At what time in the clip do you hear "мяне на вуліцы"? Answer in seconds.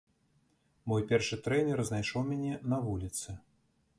2.31-3.29